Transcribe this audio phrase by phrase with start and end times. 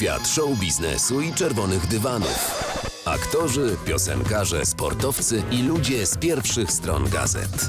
[0.00, 2.64] Świat show biznesu i czerwonych dywanów.
[3.04, 7.68] Aktorzy, piosenkarze, sportowcy i ludzie z pierwszych stron gazet.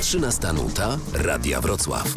[0.00, 2.14] 13 nuta Radia Wrocław.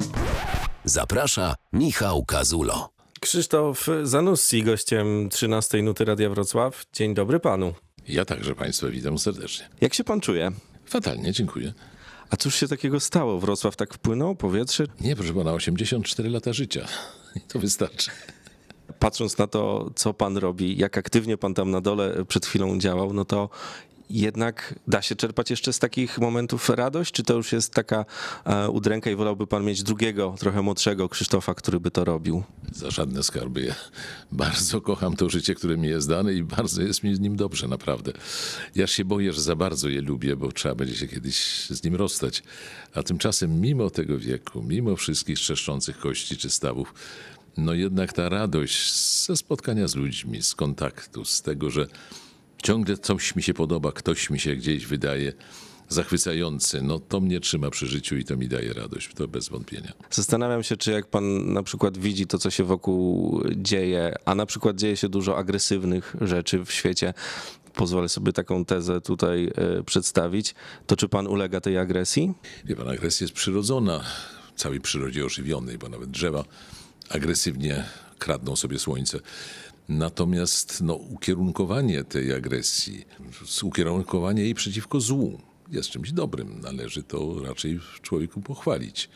[0.86, 2.90] Zaprasza Michał Kazulo.
[3.20, 6.86] Krzysztof Zanussi, gościem 13 Nuty Radia Wrocław.
[6.94, 7.74] Dzień dobry panu.
[8.08, 9.70] Ja także Państwa witam serdecznie.
[9.82, 10.52] Jak się pan czuje?
[10.86, 11.74] Fatalnie, dziękuję.
[12.30, 13.40] A cóż się takiego stało?
[13.40, 14.36] Wrocław tak wpłynął?
[14.36, 14.86] Powietrze?
[15.02, 16.88] Nie, proszę pana, 84 lata życia.
[17.36, 18.12] I to wystarczy.
[19.04, 23.14] Patrząc na to, co pan robi, jak aktywnie pan tam na dole przed chwilą działał,
[23.14, 23.50] no to
[24.10, 27.12] jednak da się czerpać jeszcze z takich momentów radość?
[27.12, 28.06] Czy to już jest taka
[28.46, 32.44] e, udręka i wolałby pan mieć drugiego, trochę młodszego Krzysztofa, który by to robił?
[32.72, 33.62] Za żadne skarby.
[33.62, 33.76] Ja
[34.32, 37.68] bardzo kocham to życie, które mi jest dane i bardzo jest mi z nim dobrze,
[37.68, 38.12] naprawdę.
[38.76, 41.96] Ja się boję, że za bardzo je lubię, bo trzeba będzie się kiedyś z nim
[41.96, 42.44] rozstać.
[42.96, 46.94] A tymczasem, mimo tego wieku, mimo wszystkich trzeszczących kości czy stawów,
[47.58, 48.94] no jednak ta radość
[49.26, 51.88] ze spotkania z ludźmi, z kontaktu, z tego, że
[52.64, 55.34] ciągle coś mi się podoba, ktoś mi się gdzieś wydaje
[55.90, 59.94] zachwycający, no to mnie trzyma przy życiu i to mi daje radość, to bez wątpienia.
[60.12, 64.46] Zastanawiam się, czy jak pan na przykład widzi to, co się wokół dzieje, a na
[64.46, 67.14] przykład dzieje się dużo agresywnych rzeczy w świecie,
[67.74, 70.56] pozwolę sobie taką tezę tutaj e, przedstawić,
[70.88, 72.34] to czy pan ulega tej agresji?
[72.66, 74.04] Wie pan, agresja jest przyrodzona,
[74.56, 76.44] w całej przyrodzie ożywionej, bo nawet drzewa
[77.10, 77.86] agresywnie
[78.20, 79.20] kradną sobie słońce.
[79.90, 83.06] Natomiast no, ukierunkowanie tej agresji,
[83.64, 86.60] ukierunkowanie jej przeciwko złu jest czymś dobrym.
[86.62, 89.10] Należy to raczej w człowieku pochwalić.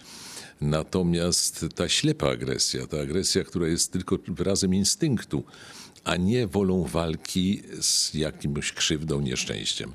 [0.61, 5.43] Natomiast ta ślepa agresja, ta agresja, która jest tylko wyrazem instynktu,
[6.03, 9.93] a nie wolą walki z jakimś krzywdą, nieszczęściem.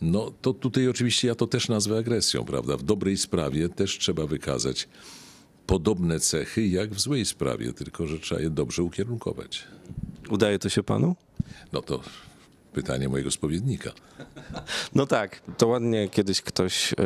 [0.00, 2.76] No to tutaj oczywiście ja to też nazwę agresją, prawda?
[2.76, 4.88] W dobrej sprawie też trzeba wykazać
[5.70, 9.64] podobne cechy jak w złej sprawie, tylko że trzeba je dobrze ukierunkować.
[10.30, 11.16] Udaje to się panu?
[11.72, 12.00] No to
[12.72, 13.90] pytanie mojego spowiednika.
[14.94, 16.96] No tak, to ładnie kiedyś ktoś y,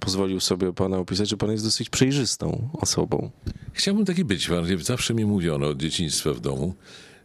[0.00, 3.30] pozwolił sobie pana opisać, że pan jest dosyć przejrzystą osobą.
[3.72, 4.48] Chciałbym taki być.
[4.82, 6.74] Zawsze mi mówiono od dzieciństwa w domu,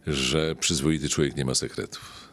[0.06, 2.31] że przyzwoity człowiek nie ma sekretów.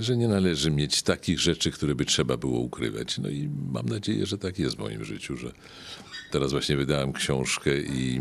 [0.00, 3.18] Że nie należy mieć takich rzeczy, które by trzeba było ukrywać.
[3.18, 5.52] No i mam nadzieję, że tak jest w moim życiu, że
[6.30, 8.20] teraz właśnie wydałem książkę i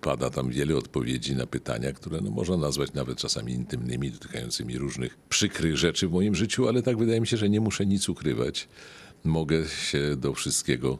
[0.00, 5.16] pada tam wiele odpowiedzi na pytania, które no, można nazwać nawet czasami intymnymi, dotykającymi różnych
[5.28, 8.68] przykrych rzeczy w moim życiu, ale tak wydaje mi się, że nie muszę nic ukrywać.
[9.24, 10.98] Mogę się do wszystkiego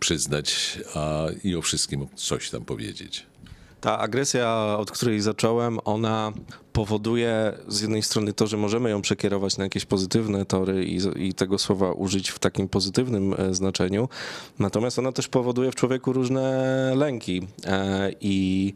[0.00, 3.26] przyznać a i o wszystkim coś tam powiedzieć.
[3.84, 6.32] Ta agresja, od której zacząłem, ona
[6.72, 11.34] powoduje z jednej strony to, że możemy ją przekierować na jakieś pozytywne tory i, i,
[11.34, 14.08] tego słowa użyć w takim pozytywnym e, znaczeniu.
[14.58, 17.46] Natomiast ona też powoduje w człowieku różne lęki.
[17.64, 18.74] E, I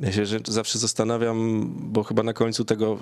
[0.00, 2.98] ja się zawsze zastanawiam, bo chyba na końcu tego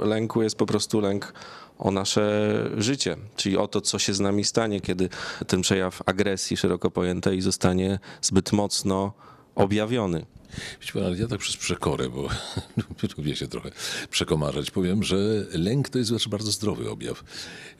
[0.00, 1.32] lęku jest po prostu lęk
[1.78, 5.08] o nasze życie, czyli o to, co się z nami stanie, kiedy
[5.46, 9.12] ten przejaw agresji szeroko pojętej zostanie zbyt mocno
[9.54, 10.26] objawiony.
[10.80, 12.28] Wiecie ale ja tak przez przekorę, bo
[13.18, 13.70] lubię się trochę
[14.10, 15.16] przekomarzać, powiem, że
[15.52, 17.24] lęk to jest znaczy bardzo zdrowy objaw.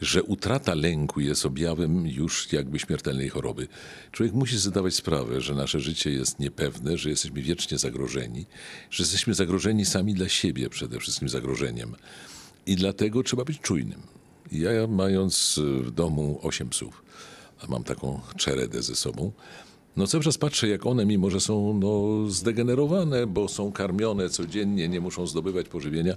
[0.00, 3.68] Że utrata lęku jest objawem już jakby śmiertelnej choroby.
[4.12, 8.46] Człowiek musi zdawać sprawę, że nasze życie jest niepewne, że jesteśmy wiecznie zagrożeni,
[8.90, 11.96] że jesteśmy zagrożeni sami dla siebie przede wszystkim zagrożeniem.
[12.66, 14.02] I dlatego trzeba być czujnym.
[14.52, 17.02] Ja mając w domu osiem psów,
[17.60, 19.32] a mam taką czeredę ze sobą,
[19.96, 24.88] no cały czas patrzę, jak one, mimo że są no, zdegenerowane, bo są karmione codziennie,
[24.88, 26.14] nie muszą zdobywać pożywienia,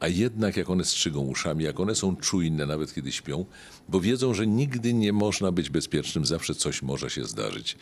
[0.00, 3.44] a jednak jak one strzygą uszami, jak one są czujne, nawet kiedy śpią,
[3.88, 7.76] bo wiedzą, że nigdy nie można być bezpiecznym, zawsze coś może się zdarzyć.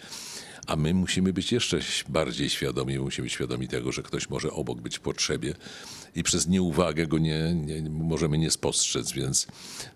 [0.67, 1.79] A my musimy być jeszcze
[2.09, 5.55] bardziej świadomi, musimy być świadomi tego, że ktoś może obok być w potrzebie
[6.15, 9.47] i przez nieuwagę go nie, nie, możemy nie spostrzec, więc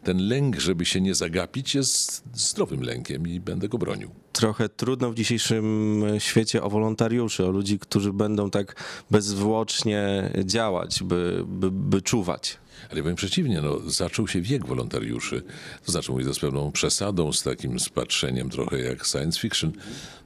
[0.03, 4.11] ten lęk, żeby się nie zagapić, jest zdrowym lękiem i będę go bronił.
[4.33, 11.45] Trochę trudno w dzisiejszym świecie o wolontariuszy, o ludzi, którzy będą tak bezzwłocznie działać, by,
[11.47, 12.59] by, by czuwać.
[12.91, 15.43] Ale powiem przeciwnie, no, zaczął się wiek wolontariuszy.
[15.85, 19.73] To znaczy, mówię to z pewną przesadą, z takim spatrzeniem trochę jak science fiction.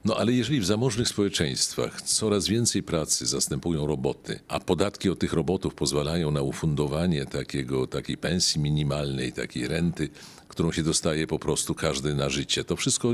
[0.04, 5.32] No ale jeżeli w zamożnych społeczeństwach coraz więcej pracy zastępują roboty, a podatki od tych
[5.32, 10.08] robotów pozwalają na ufundowanie takiego, takiej pensji minimalnej, takiej renty,
[10.48, 13.08] którą się dostaje po prostu każdy na życie, to wszystko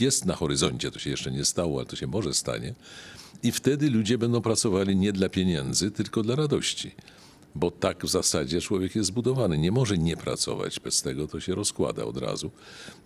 [0.00, 0.90] jest na horyzoncie.
[0.90, 2.74] To się jeszcze nie stało, ale to się może stanie.
[3.42, 6.94] I wtedy ludzie będą pracowali nie dla pieniędzy, tylko dla radości
[7.54, 9.58] bo tak w zasadzie człowiek jest zbudowany.
[9.58, 12.50] Nie może nie pracować, bez tego to się rozkłada od razu.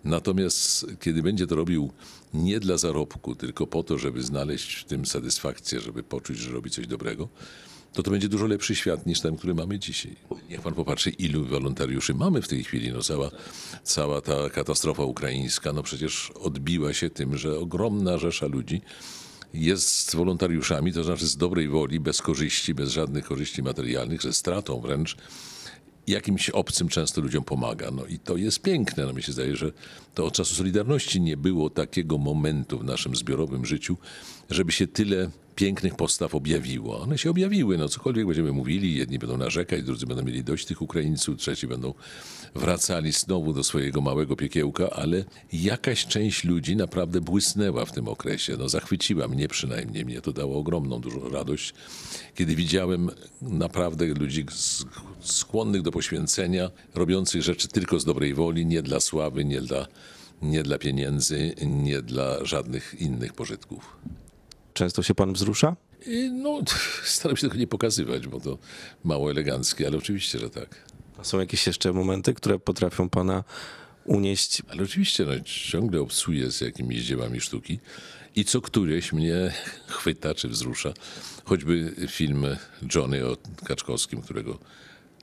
[0.03, 1.91] Natomiast kiedy będzie to robił
[2.33, 6.69] nie dla zarobku, tylko po to, żeby znaleźć w tym satysfakcję, żeby poczuć, że robi
[6.69, 7.27] coś dobrego,
[7.93, 10.15] to to będzie dużo lepszy świat niż ten, który mamy dzisiaj.
[10.49, 12.91] Niech pan popatrzy, ilu wolontariuszy mamy w tej chwili.
[12.91, 13.31] No cała,
[13.83, 18.81] cała ta katastrofa ukraińska, no przecież odbiła się tym, że ogromna rzesza ludzi
[19.53, 24.81] jest wolontariuszami, to znaczy z dobrej woli, bez korzyści, bez żadnych korzyści materialnych, ze stratą
[24.81, 25.17] wręcz
[26.07, 27.91] jakimś obcym często ludziom pomaga.
[27.91, 29.05] No i to jest piękne.
[29.05, 29.71] No mi się zdaje, że
[30.13, 33.97] to od czasu Solidarności nie było takiego momentu w naszym zbiorowym życiu,
[34.49, 36.99] żeby się tyle pięknych postaw objawiło.
[36.99, 40.81] One się objawiły, no cokolwiek będziemy mówili, jedni będą narzekać, drudzy będą mieli dość tych
[40.81, 41.93] Ukraińców, trzeci będą
[42.55, 45.23] wracali znowu do swojego małego piekiełka, ale
[45.53, 48.57] jakaś część ludzi naprawdę błysnęła w tym okresie.
[48.57, 51.73] No zachwyciła mnie przynajmniej, mnie to dało ogromną dużą radość,
[52.35, 53.09] kiedy widziałem
[53.41, 54.45] naprawdę ludzi
[55.19, 59.87] skłonnych do poświęcenia, robiących rzeczy tylko z dobrej woli, nie dla sławy, nie dla,
[60.41, 63.97] nie dla pieniędzy, nie dla żadnych innych pożytków.
[64.75, 65.75] Często się pan wzrusza?
[66.31, 66.59] No,
[67.03, 68.57] staram się tego nie pokazywać, bo to
[69.03, 70.75] mało eleganckie, ale oczywiście, że tak.
[71.17, 73.43] A są jakieś jeszcze momenty, które potrafią pana
[74.05, 74.61] unieść?
[74.69, 77.79] Ale oczywiście, no, ciągle obcuję z jakimiś dziełami sztuki
[78.35, 79.53] i co któreś mnie
[79.87, 80.93] chwyta czy wzrusza.
[81.43, 82.45] Choćby film
[82.95, 84.59] Johnny o Kaczkowskim, którego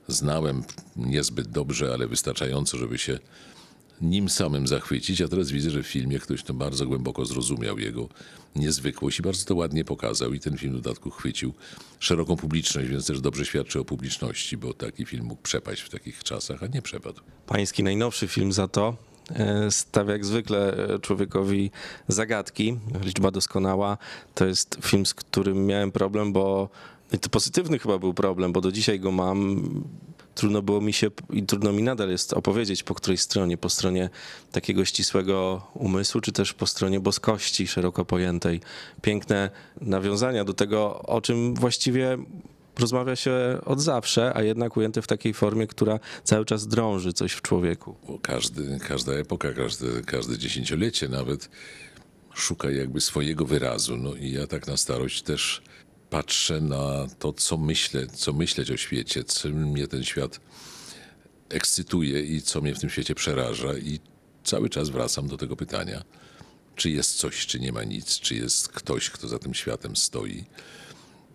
[0.07, 0.63] znałem
[0.95, 3.19] niezbyt dobrze, ale wystarczająco, żeby się
[4.01, 8.09] nim samym zachwycić, a teraz widzę, że w filmie ktoś to bardzo głęboko zrozumiał jego
[8.55, 11.53] niezwykłość i bardzo to ładnie pokazał i ten film w dodatku chwycił
[11.99, 16.23] szeroką publiczność, więc też dobrze świadczy o publiczności, bo taki film mógł przepaść w takich
[16.23, 17.21] czasach, a nie przepadł.
[17.47, 18.95] Pański najnowszy film za to
[19.29, 21.71] e, stawia jak zwykle e, człowiekowi
[22.07, 22.79] zagadki.
[23.03, 23.97] Liczba doskonała
[24.35, 26.69] to jest film, z którym miałem problem, bo
[27.13, 29.63] i to pozytywny chyba był problem, bo do dzisiaj go mam
[30.35, 34.09] trudno było mi się i trudno mi nadal jest opowiedzieć po której stronie, po stronie
[34.51, 38.61] takiego ścisłego umysłu, czy też po stronie boskości szeroko pojętej.
[39.01, 39.49] Piękne
[39.81, 42.17] nawiązania do tego, o czym właściwie
[42.79, 43.31] rozmawia się
[43.65, 47.95] od zawsze, a jednak ujęte w takiej formie, która cały czas drąży coś w człowieku.
[48.21, 51.49] Każdy, każda epoka, każde, każde dziesięciolecie nawet
[52.33, 53.97] szuka jakby swojego wyrazu.
[53.97, 55.61] No i ja tak na starość też
[56.13, 60.39] patrzę na to, co myślę, co myśleć o świecie, co mnie ten świat
[61.49, 63.77] ekscytuje i co mnie w tym świecie przeraża.
[63.77, 63.99] I
[64.43, 66.03] cały czas wracam do tego pytania,
[66.75, 70.43] czy jest coś, czy nie ma nic, czy jest ktoś, kto za tym światem stoi,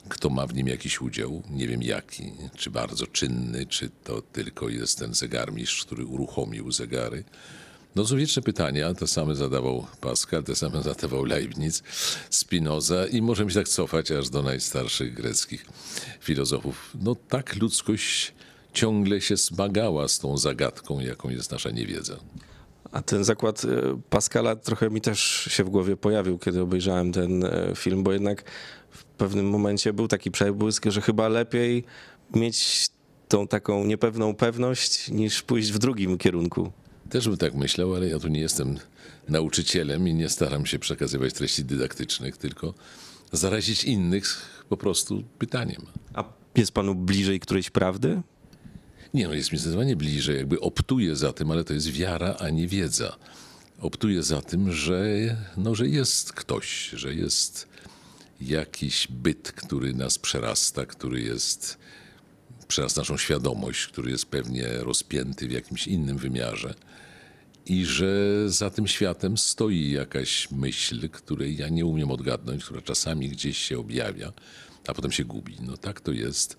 [0.09, 4.69] kto ma w nim jakiś udział, nie wiem jaki, czy bardzo czynny, czy to tylko
[4.69, 7.25] jest ten zegarmistrz, który uruchomił zegary
[7.97, 11.83] no są wieczne pytania, te same zadawał Pascal, te same zadawał Leibniz,
[12.31, 15.67] Spinoza i możemy się tak cofać aż do najstarszych greckich
[16.21, 16.97] filozofów.
[17.03, 18.35] No tak ludzkość
[18.73, 22.17] ciągle się zmagała z tą zagadką, jaką jest nasza niewiedza.
[22.93, 25.21] A ten zakład e, Pascala trochę mi też
[25.51, 28.45] się w głowie pojawił, kiedy obejrzałem ten e, film, bo jednak
[28.91, 31.85] w pewnym momencie był taki przebłysk, że chyba lepiej
[32.35, 32.89] mieć
[33.29, 36.73] tą taką niepewną pewność, niż pójść w drugim kierunku.
[37.11, 38.79] Też bym tak myślał, ale ja tu nie jestem
[39.29, 42.75] nauczycielem i nie staram się przekazywać treści dydaktycznych, tylko
[43.33, 44.37] zarazić innych
[44.69, 45.83] po prostu pytaniem.
[46.15, 46.25] A
[46.55, 48.23] jest panu bliżej którejś prawdy?
[49.15, 52.51] Nie, no jest mi zdecydowanie bliżej, jakby optuję za tym, ale to jest wiara, a
[52.51, 53.17] nie wiedza.
[53.81, 55.07] Optuję za tym, że,
[55.57, 57.69] no, że jest ktoś, że jest
[58.41, 61.79] jakiś byt, który nas przerasta, który jest
[62.69, 66.75] przez naszą świadomość, który jest pewnie rozpięty w jakimś innym wymiarze
[67.67, 73.29] i że za tym światem stoi jakaś myśl, której ja nie umiem odgadnąć, która czasami
[73.29, 74.33] gdzieś się objawia,
[74.87, 75.57] a potem się gubi.
[75.61, 76.57] No tak to jest.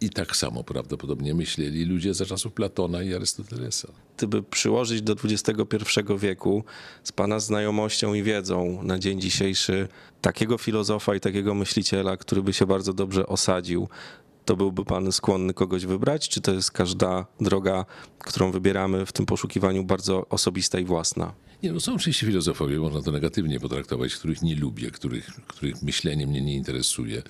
[0.00, 3.88] I tak samo prawdopodobnie myśleli ludzie za czasów Platona i Arystotelesa.
[4.16, 6.64] Gdyby przyłożyć do XXI wieku
[7.02, 9.88] z Pana znajomością i wiedzą na dzień dzisiejszy
[10.20, 13.88] takiego filozofa i takiego myśliciela, który by się bardzo dobrze osadził
[14.44, 17.84] to byłby pan skłonny kogoś wybrać, czy to jest każda droga,
[18.18, 21.32] którą wybieramy w tym poszukiwaniu bardzo osobista i własna?
[21.62, 26.26] Nie, no są oczywiście filozofowie, można to negatywnie potraktować, których nie lubię, których, których myślenie
[26.26, 27.22] mnie nie interesuje,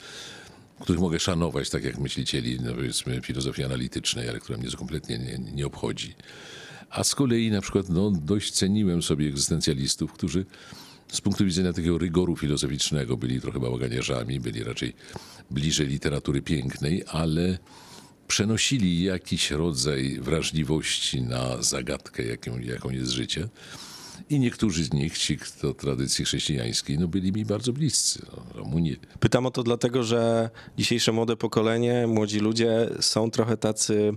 [0.80, 5.38] których mogę szanować, tak jak myślicieli, no powiedzmy, filozofii analitycznej, ale która mnie kompletnie nie,
[5.52, 6.14] nie obchodzi.
[6.90, 10.46] A z kolei na przykład no, dość ceniłem sobie egzystencjalistów, którzy
[11.08, 14.92] z punktu widzenia takiego rygoru filozoficznego byli trochę bałaganiarzami, byli raczej
[15.50, 17.58] bliżej literatury pięknej, ale
[18.28, 23.48] przenosili jakiś rodzaj wrażliwości na zagadkę, jaką, jaką jest życie.
[24.30, 28.26] I niektórzy z nich, ci kto tradycji chrześcijańskiej, no byli mi bardzo bliscy.
[28.54, 28.64] No.
[29.20, 34.12] Pytam o to dlatego, że dzisiejsze młode pokolenie, młodzi ludzie są trochę tacy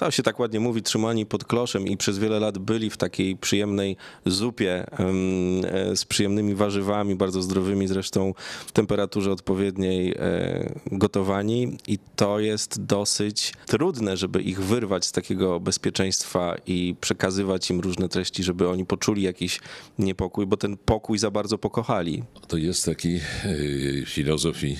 [0.00, 3.36] to się tak ładnie mówi, trzymani pod kloszem i przez wiele lat byli w takiej
[3.36, 8.34] przyjemnej zupie e, z przyjemnymi warzywami, bardzo zdrowymi zresztą,
[8.66, 15.60] w temperaturze odpowiedniej e, gotowani i to jest dosyć trudne, żeby ich wyrwać z takiego
[15.60, 19.60] bezpieczeństwa i przekazywać im różne treści, żeby oni poczuli jakiś
[19.98, 22.22] niepokój, bo ten pokój za bardzo pokochali.
[22.48, 24.76] To jest taki yy, filozof i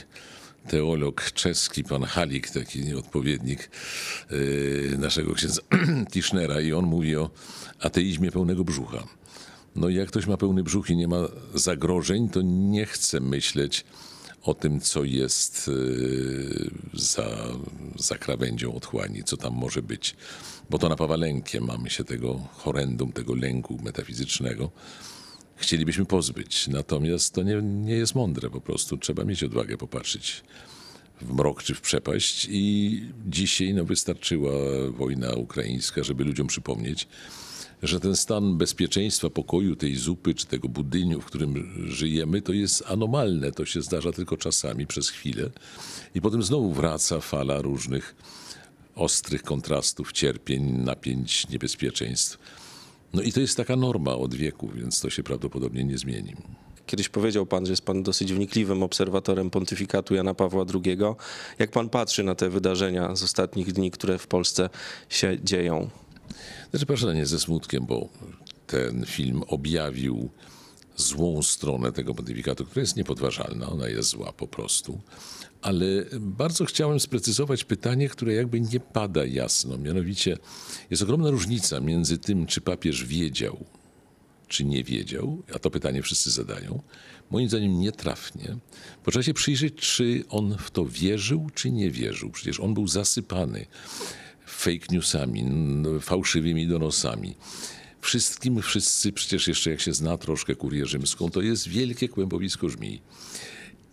[0.68, 3.70] teolog czeski, pan Halik, taki odpowiednik
[4.30, 5.62] yy, naszego księdza
[6.12, 7.30] Tischnera i on mówi o
[7.80, 9.06] ateizmie pełnego brzucha.
[9.76, 11.16] No i jak ktoś ma pełny brzuch i nie ma
[11.54, 13.84] zagrożeń, to nie chce myśleć
[14.42, 17.26] o tym, co jest yy, za,
[17.98, 20.16] za krawędzią otchłani, co tam może być.
[20.70, 24.70] Bo to napawa lękiem, mamy się tego horrendum, tego lęku metafizycznego
[25.60, 26.68] chcielibyśmy pozbyć.
[26.68, 28.96] Natomiast to nie, nie jest mądre po prostu.
[28.96, 30.42] Trzeba mieć odwagę popatrzeć
[31.20, 34.52] w mrok czy w przepaść i dzisiaj no, wystarczyła
[34.90, 37.08] wojna ukraińska, żeby ludziom przypomnieć,
[37.82, 42.84] że ten stan bezpieczeństwa, pokoju, tej zupy czy tego budyniu, w którym żyjemy, to jest
[42.86, 43.52] anomalne.
[43.52, 45.50] To się zdarza tylko czasami, przez chwilę
[46.14, 48.14] i potem znowu wraca fala różnych
[48.94, 52.38] ostrych kontrastów, cierpień, napięć, niebezpieczeństw.
[53.12, 56.36] No i to jest taka norma od wieku, więc to się prawdopodobnie nie zmieni.
[56.86, 60.98] Kiedyś powiedział pan, że jest pan dosyć wnikliwym obserwatorem pontyfikatu Jana Pawła II.
[61.58, 64.70] Jak pan patrzy na te wydarzenia z ostatnich dni, które w Polsce
[65.08, 65.90] się dzieją?
[66.70, 68.08] Znaczy, proszę, nie ze smutkiem, bo
[68.66, 70.30] ten film objawił
[70.96, 75.00] złą stronę tego pontyfikatu, która jest niepodważalna, ona jest zła po prostu.
[75.62, 75.84] Ale
[76.20, 79.78] bardzo chciałem sprecyzować pytanie, które jakby nie pada jasno.
[79.78, 80.38] Mianowicie
[80.90, 83.64] jest ogromna różnica między tym, czy papież wiedział,
[84.48, 86.82] czy nie wiedział, a to pytanie wszyscy zadają.
[87.30, 88.56] Moim zdaniem nietrafnie.
[89.10, 92.30] Trzeba się przyjrzeć, czy on w to wierzył, czy nie wierzył.
[92.30, 93.66] Przecież on był zasypany
[94.46, 95.44] fake newsami,
[96.00, 97.34] fałszywymi donosami
[98.00, 103.00] wszystkim, wszyscy, przecież jeszcze jak się zna troszkę kurię rzymską, to jest wielkie kłębowisko żmij.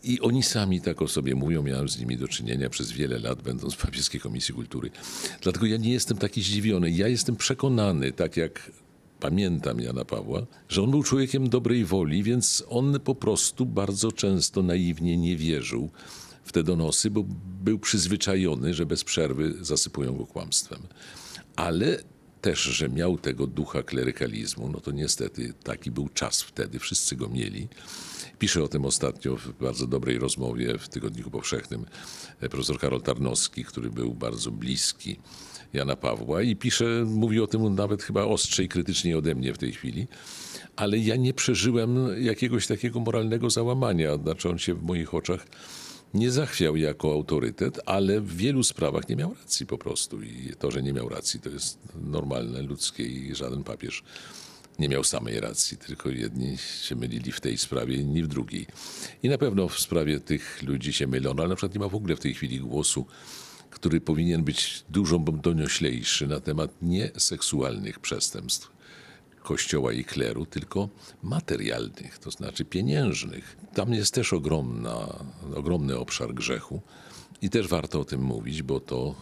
[0.04, 3.42] I oni sami tak o sobie mówią, miałem z nimi do czynienia przez wiele lat,
[3.42, 4.90] będąc w Papieskiej Komisji Kultury.
[5.42, 6.92] Dlatego ja nie jestem taki zdziwiony.
[6.92, 8.72] Ja jestem przekonany, tak jak
[9.20, 14.64] pamiętam Jana Pawła, że on był człowiekiem dobrej woli, więc on po prostu bardzo często
[14.64, 15.90] naiwnie nie wierzył
[16.44, 17.26] w te donosy, bo
[17.64, 20.80] był przyzwyczajony, że bez przerwy zasypują go kłamstwem.
[21.56, 21.98] Ale
[22.42, 27.30] też, że miał tego ducha klerykalizmu, no to niestety taki był czas wtedy, wszyscy go
[27.30, 27.68] mieli.
[28.40, 31.86] Pisze o tym ostatnio w bardzo dobrej rozmowie w Tygodniku Powszechnym
[32.40, 35.20] profesor Karol Tarnowski, który był bardzo bliski
[35.74, 39.72] Jana Pawła i pisze, mówi o tym nawet chyba ostrzej, krytyczniej ode mnie w tej
[39.72, 40.08] chwili.
[40.76, 44.18] Ale ja nie przeżyłem jakiegoś takiego moralnego załamania.
[44.18, 45.46] Znaczy on się w moich oczach
[46.14, 50.22] nie zachwiał jako autorytet, ale w wielu sprawach nie miał racji po prostu.
[50.22, 54.04] I to, że nie miał racji, to jest normalne, ludzkie i żaden papież
[54.80, 58.66] nie miał samej racji, tylko jedni się mylili w tej sprawie, inni w drugiej.
[59.24, 61.96] I na pewno w sprawie tych ludzi się mylono, ale na przykład nie ma w
[61.96, 63.06] ogóle w tej chwili głosu,
[63.70, 68.77] który powinien być dużo donioślejszy na temat nieseksualnych przestępstw
[69.48, 70.90] kościoła i kleru, tylko
[71.24, 73.58] materialnych, to znaczy pieniężnych.
[73.74, 75.20] Tam jest też ogromna,
[75.56, 76.82] ogromny obszar grzechu
[77.42, 79.16] i też warto o tym mówić, bo to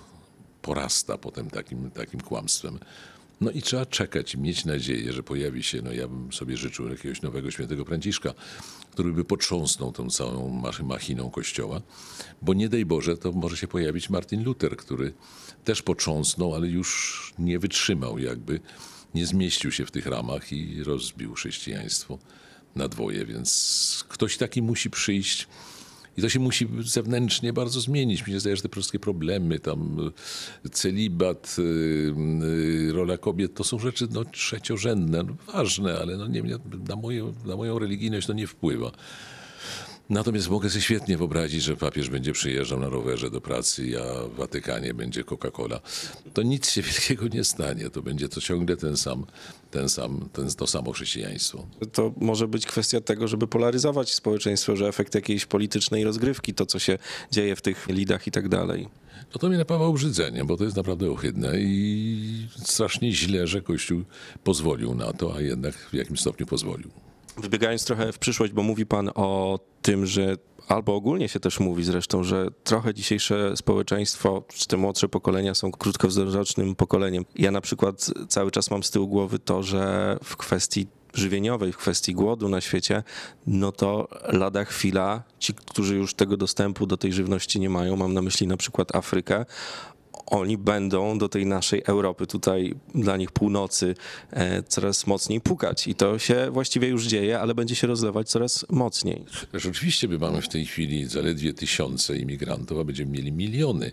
[0.61, 2.79] porasta potem takim, takim kłamstwem.
[3.41, 7.21] No i trzeba czekać mieć nadzieję, że pojawi się, no ja bym sobie życzył jakiegoś
[7.21, 8.33] nowego świętego Franciszka,
[8.91, 11.81] który by potrząsnął tą całą machiną kościoła,
[12.41, 15.13] bo nie daj Boże, to może się pojawić Martin Luther, który
[15.63, 18.59] też potrząsnął, ale już nie wytrzymał jakby
[19.15, 22.19] nie zmieścił się w tych ramach i rozbił chrześcijaństwo
[22.75, 25.47] na dwoje, więc ktoś taki musi przyjść.
[26.17, 28.27] I to się musi zewnętrznie bardzo zmienić.
[28.27, 30.11] Mi się zdaje, że te wszystkie problemy, tam
[30.71, 36.43] celibat, y, y, rola kobiet, to są rzeczy no, trzeciorzędne, no, ważne, ale no, nie,
[36.87, 38.91] na, moją, na moją religijność to nie wpływa.
[40.09, 44.35] Natomiast mogę sobie świetnie wyobrazić, że papież będzie przyjeżdżał na rowerze do pracy, a w
[44.35, 45.79] Watykanie będzie Coca-Cola.
[46.33, 47.89] To nic się wielkiego nie stanie.
[47.89, 49.25] To będzie to ciągle ten sam,
[49.71, 51.67] ten sam, ten, to samo chrześcijaństwo.
[51.91, 56.79] To może być kwestia tego, żeby polaryzować społeczeństwo, że efekt jakiejś politycznej rozgrywki, to co
[56.79, 56.97] się
[57.31, 58.87] dzieje w tych lidach i tak dalej.
[59.33, 64.03] No to mnie napawa obrzydzeniem, bo to jest naprawdę ohydne i strasznie źle, że Kościół
[64.43, 66.89] pozwolił na to, a jednak w jakimś stopniu pozwolił.
[67.37, 70.37] Wybiegając trochę w przyszłość, bo mówi pan o tym, że
[70.67, 75.71] albo ogólnie się też mówi zresztą, że trochę dzisiejsze społeczeństwo, czy te młodsze pokolenia są
[75.71, 77.25] krótkowzrocznym pokoleniem.
[77.35, 81.77] Ja na przykład cały czas mam z tyłu głowy to, że w kwestii żywieniowej, w
[81.77, 83.03] kwestii głodu na świecie,
[83.47, 88.13] no to lada chwila ci, którzy już tego dostępu do tej żywności nie mają, mam
[88.13, 89.45] na myśli na przykład Afrykę,
[90.25, 93.95] oni będą do tej naszej Europy, tutaj dla nich północy,
[94.31, 95.87] e, coraz mocniej pukać.
[95.87, 99.25] I to się właściwie już dzieje, ale będzie się rozlewać coraz mocniej.
[99.53, 103.91] Rzeczywiście my mamy w tej chwili zaledwie tysiące imigrantów, a będziemy mieli miliony.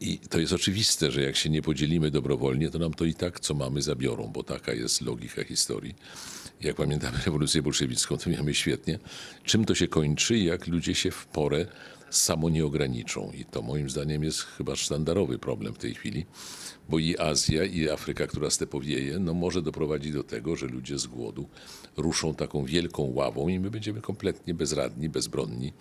[0.00, 3.40] I to jest oczywiste, że jak się nie podzielimy dobrowolnie, to nam to i tak,
[3.40, 5.94] co mamy, zabiorą, bo taka jest logika historii.
[6.60, 8.98] Jak pamiętamy rewolucję bolszewicką, to miamy świetnie.
[9.44, 11.66] Czym to się kończy, jak ludzie się w porę
[12.12, 13.30] samo nie ograniczą.
[13.34, 16.26] I to moim zdaniem jest chyba sztandarowy problem w tej chwili,
[16.88, 21.06] bo i Azja, i Afryka, która stepowieje, no może doprowadzić do tego, że ludzie z
[21.06, 21.48] głodu
[21.96, 25.72] ruszą taką wielką ławą i my będziemy kompletnie bezradni, bezbronni.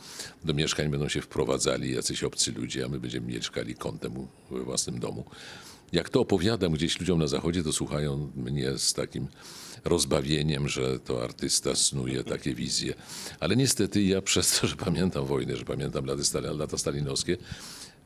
[0.43, 4.99] Do mieszkań będą się wprowadzali jacyś obcy ludzie, a my będziemy mieszkali kątem we własnym
[4.99, 5.25] domu.
[5.91, 9.27] Jak to opowiadam gdzieś ludziom na zachodzie, to słuchają mnie z takim
[9.85, 12.93] rozbawieniem, że to artysta snuje takie wizje.
[13.39, 17.37] Ale niestety ja przez to, że pamiętam wojnę, że pamiętam lata, stali- lata stalinowskie,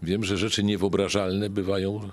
[0.04, 2.10] wiem, że rzeczy niewyobrażalne bywają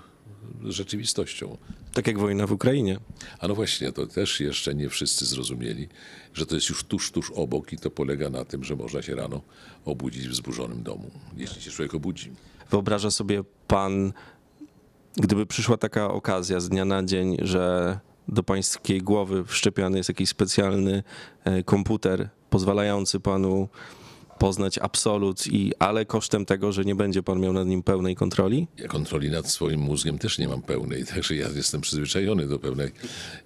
[0.63, 1.57] rzeczywistością.
[1.93, 2.99] Tak jak wojna w Ukrainie.
[3.39, 5.87] A no właśnie, to też jeszcze nie wszyscy zrozumieli,
[6.33, 9.15] że to jest już tuż, tuż obok i to polega na tym, że można się
[9.15, 9.41] rano
[9.85, 12.31] obudzić w wzburzonym domu, jeśli się człowiek obudzi.
[12.69, 14.13] Wyobraża sobie pan,
[15.17, 20.29] gdyby przyszła taka okazja z dnia na dzień, że do pańskiej głowy wszczepiany jest jakiś
[20.29, 21.03] specjalny
[21.43, 23.69] e, komputer pozwalający panu
[24.39, 28.67] poznać absolut, i, ale kosztem tego, że nie będzie pan miał nad nim pełnej kontroli?
[28.77, 32.91] Ja kontroli nad swoim mózgiem też nie mam pełnej, także ja jestem przyzwyczajony do pewnej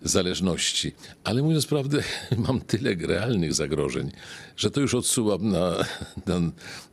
[0.01, 0.91] zależności.
[1.23, 2.03] Ale mówiąc prawdę,
[2.47, 4.11] mam tyle realnych zagrożeń,
[4.57, 5.75] że to już odsuwam na,
[6.27, 6.39] na,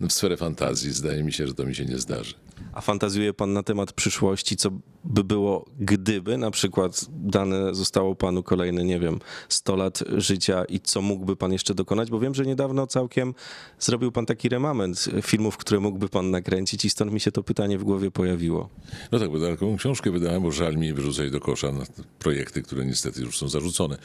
[0.01, 0.93] na sferę fantazji.
[0.93, 2.35] Zdaje mi się, że to mi się nie zdarzy.
[2.73, 4.71] A fantazjuje pan na temat przyszłości, co
[5.05, 9.19] by było, gdyby na przykład dane zostało panu kolejne, nie wiem,
[9.49, 12.11] 100 lat życia i co mógłby pan jeszcze dokonać?
[12.11, 13.35] Bo wiem, że niedawno całkiem
[13.79, 17.79] zrobił pan taki remament filmów, które mógłby pan nakręcić i stąd mi się to pytanie
[17.79, 18.69] w głowie pojawiło.
[19.13, 21.73] No tak, bo taką książkę wydałem, bo żal mi wyrzucać do kosza
[22.19, 23.99] projekty, które niestety już są zarzucone.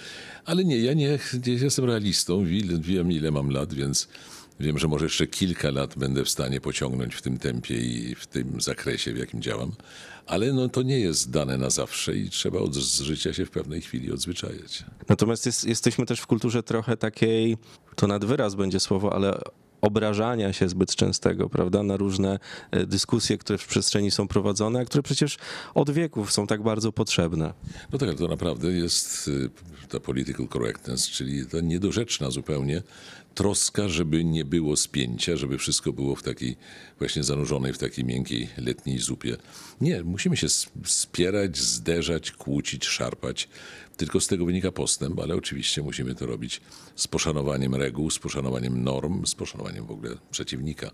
[0.45, 2.45] Ale nie, ja nie, nie jestem realistą,
[2.81, 4.07] wiem ile mam lat, więc
[4.59, 8.27] wiem, że może jeszcze kilka lat będę w stanie pociągnąć w tym tempie i w
[8.27, 9.71] tym zakresie, w jakim działam.
[10.25, 13.81] Ale no, to nie jest dane na zawsze i trzeba od życia się w pewnej
[13.81, 14.85] chwili odzwyczajać.
[15.09, 17.57] Natomiast jest, jesteśmy też w kulturze trochę takiej,
[17.95, 19.39] to nad wyraz będzie słowo, ale
[19.81, 22.39] obrażania się zbyt częstego, prawda, na różne
[22.71, 25.37] e, dyskusje, które w przestrzeni są prowadzone, a które przecież
[25.73, 27.53] od wieków są tak bardzo potrzebne.
[27.91, 29.49] No tak, ale to naprawdę jest y,
[29.89, 32.83] ta political correctness, czyli ta niedorzeczna zupełnie
[33.35, 36.57] troska, żeby nie było spięcia, żeby wszystko było w takiej
[36.99, 39.37] właśnie zanurzonej w takiej miękkiej letniej zupie.
[39.81, 40.47] Nie, musimy się
[40.85, 43.49] spierać, zderzać, kłócić, szarpać.
[43.97, 46.61] Tylko z tego wynika postęp, ale oczywiście musimy to robić
[46.95, 50.91] z poszanowaniem reguł, z poszanowaniem norm, z poszanowaniem w ogóle przeciwnika,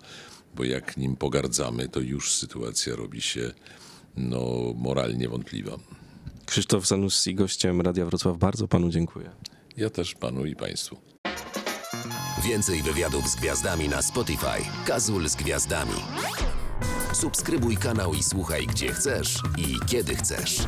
[0.55, 3.51] bo jak nim pogardzamy, to już sytuacja robi się
[4.17, 5.77] no, moralnie wątpliwa.
[6.45, 9.29] Krzysztof Zanussi, gościem Radia Wrocław, bardzo panu dziękuję.
[9.77, 11.14] Ja też panu i państwu.
[12.43, 14.85] Więcej wywiadów z gwiazdami na Spotify.
[14.85, 15.95] Kazul z gwiazdami.
[17.13, 20.67] Subskrybuj kanał i słuchaj gdzie chcesz i kiedy chcesz.